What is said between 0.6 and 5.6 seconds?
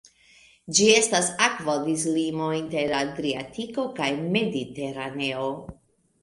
Ĝi estas akvodislimo inter Adriatiko kaj Mediteraneo.